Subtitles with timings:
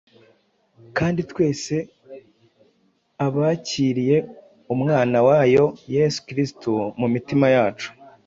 [0.97, 1.75] kandi twese
[3.25, 4.17] abakiriye
[4.73, 7.89] umwana wayo Yesu Kristo mu mitima yacu,